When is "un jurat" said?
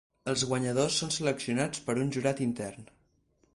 2.07-2.43